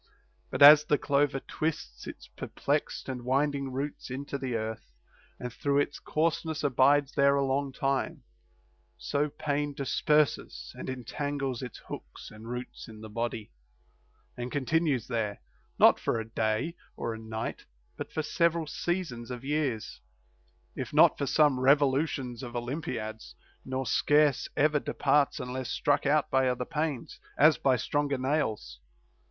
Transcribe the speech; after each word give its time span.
But 0.49 0.63
as 0.63 0.83
the 0.85 0.97
clover 0.97 1.39
twists 1.39 2.07
its 2.07 2.27
perplexed 2.29 3.07
and 3.07 3.23
winding 3.23 3.71
roots 3.71 4.09
into 4.09 4.39
the 4.39 4.55
earth, 4.55 4.91
and 5.39 5.53
through 5.53 5.77
its 5.77 5.99
coarseness 5.99 6.63
abides 6.63 7.11
there 7.11 7.35
a 7.35 7.45
long 7.45 7.71
time; 7.71 8.23
so 8.97 9.29
pain 9.29 9.75
disperses 9.75 10.71
and 10.75 10.89
entangles 10.89 11.61
its 11.61 11.77
hooks 11.87 12.31
and 12.31 12.49
roots 12.49 12.87
in 12.87 13.01
the 13.01 13.11
body, 13.11 13.51
and 14.35 14.51
continues 14.51 15.05
there, 15.07 15.39
not 15.77 15.99
for 15.99 16.19
a 16.19 16.27
day 16.27 16.73
or 16.97 17.13
a 17.13 17.19
night, 17.19 17.65
but 17.95 18.11
for 18.11 18.23
sev 18.23 18.53
eral 18.53 18.67
seasons 18.67 19.29
of 19.29 19.45
years, 19.45 20.01
if 20.75 20.91
not 20.91 21.15
for 21.19 21.27
some 21.27 21.59
revolutions 21.59 22.41
of 22.41 22.53
Olym 22.53 22.79
ACCORDING 22.79 22.81
TO 22.81 22.89
EPICURUS. 23.01 23.35
161 23.65 23.69
piads, 23.69 23.69
nor 23.69 23.85
scarce 23.85 24.49
ever 24.57 24.79
departs 24.79 25.39
unless 25.39 25.69
struck 25.69 26.07
out 26.07 26.31
by 26.31 26.47
other 26.47 26.65
pains, 26.65 27.19
as 27.37 27.59
by 27.59 27.75
stronger 27.75 28.17
nails. 28.17 28.79